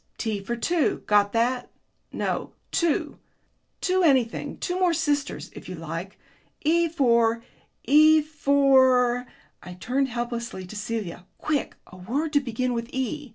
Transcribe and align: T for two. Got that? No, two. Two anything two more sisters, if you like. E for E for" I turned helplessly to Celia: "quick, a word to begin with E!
T 0.17 0.39
for 0.39 0.55
two. 0.55 1.03
Got 1.05 1.31
that? 1.33 1.69
No, 2.11 2.53
two. 2.71 3.19
Two 3.81 4.01
anything 4.01 4.57
two 4.57 4.79
more 4.79 4.95
sisters, 4.95 5.51
if 5.53 5.69
you 5.69 5.75
like. 5.75 6.17
E 6.61 6.89
for 6.89 7.43
E 7.85 8.19
for" 8.23 9.27
I 9.61 9.75
turned 9.75 10.07
helplessly 10.07 10.65
to 10.65 10.75
Celia: 10.75 11.27
"quick, 11.37 11.75
a 11.85 11.97
word 11.97 12.33
to 12.33 12.39
begin 12.39 12.73
with 12.73 12.89
E! 12.91 13.29